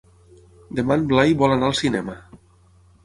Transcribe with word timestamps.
Demà 0.79 0.97
en 1.01 1.05
Blai 1.11 1.37
vol 1.43 1.53
anar 1.59 1.69
al 1.69 1.77
cinema. 1.83 2.17